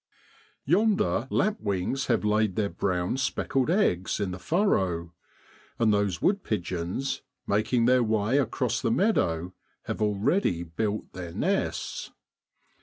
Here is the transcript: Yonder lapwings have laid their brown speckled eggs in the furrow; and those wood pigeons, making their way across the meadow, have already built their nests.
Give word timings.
Yonder 0.65 1.27
lapwings 1.29 2.07
have 2.07 2.25
laid 2.25 2.55
their 2.55 2.71
brown 2.71 3.17
speckled 3.17 3.69
eggs 3.69 4.19
in 4.19 4.31
the 4.31 4.39
furrow; 4.39 5.13
and 5.77 5.93
those 5.93 6.19
wood 6.19 6.43
pigeons, 6.43 7.21
making 7.45 7.85
their 7.85 8.01
way 8.03 8.39
across 8.39 8.81
the 8.81 8.89
meadow, 8.89 9.53
have 9.83 10.01
already 10.01 10.63
built 10.63 11.13
their 11.13 11.33
nests. 11.33 12.09